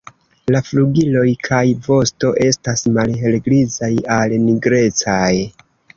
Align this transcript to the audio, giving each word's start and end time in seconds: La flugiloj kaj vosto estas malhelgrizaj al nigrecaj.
La 0.53 0.59
flugiloj 0.69 1.25
kaj 1.47 1.59
vosto 1.87 2.31
estas 2.47 2.83
malhelgrizaj 2.97 3.91
al 4.17 4.35
nigrecaj. 4.49 5.33